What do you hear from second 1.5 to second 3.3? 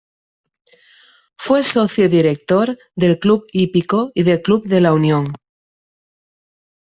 socio y director del